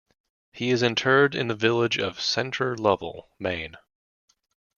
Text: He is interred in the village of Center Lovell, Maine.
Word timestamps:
He 0.51 0.71
is 0.71 0.81
interred 0.81 1.35
in 1.35 1.47
the 1.47 1.53
village 1.53 1.99
of 1.99 2.19
Center 2.19 2.75
Lovell, 2.75 3.29
Maine. 3.37 3.75